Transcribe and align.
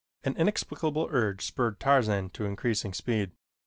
An 0.23 0.35
inexplicable 0.35 1.09
urge 1.11 1.45
spurred 1.45 1.79
Tarzan 1.79 2.31
to 2.31 2.43
increasing, 2.45 2.91
speed. 2.91 3.33